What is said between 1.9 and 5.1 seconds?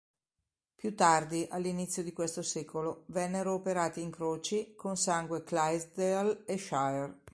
di questo secolo, vennero operati incroci con